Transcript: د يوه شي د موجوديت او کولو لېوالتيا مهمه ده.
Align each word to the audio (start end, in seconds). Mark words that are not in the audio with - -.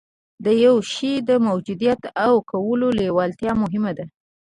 د 0.45 0.47
يوه 0.63 0.81
شي 0.93 1.13
د 1.29 1.31
موجوديت 1.47 2.01
او 2.25 2.33
کولو 2.51 2.87
لېوالتيا 2.99 3.51
مهمه 3.63 3.91
ده. 3.97 4.05